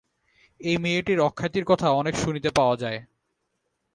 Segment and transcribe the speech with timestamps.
[0.61, 2.99] এই মেয়েটির অখ্যাতির কথা অনেক শুনিতে পাওয়া যায়।